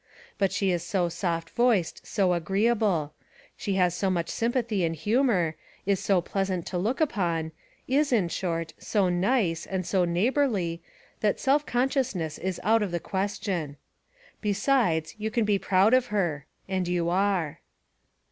[0.39, 3.13] But she is so soft voiced, so agreeable;
[3.55, 7.51] she has so much sym pathy and humor, is so pleasant to look upon,
[7.87, 10.81] is, in short, so "nice" and so neighborly
[11.19, 13.77] that self conscious ness is out of the question.
[14.41, 16.47] Besides, you can be proud of her....
[16.67, 17.59] And you are.